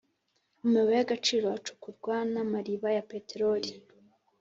amabuye 0.65 0.97
y’agaciro 0.99 1.45
acukurwa 1.57 2.15
n’amariba 2.31 2.87
ya 2.95 3.03
peterori. 3.11 3.69